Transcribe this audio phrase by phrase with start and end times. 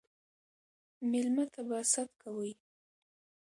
[1.11, 2.51] ميلمه ته به ست کوئ